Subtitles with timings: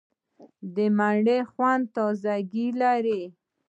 [0.75, 3.21] د مڼې خوند تازهګۍ لري.